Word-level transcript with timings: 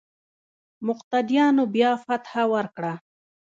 مقتديانو 0.87 1.63
بيا 1.73 1.91
فتحه 2.05 2.43
ورکړه. 2.53 2.93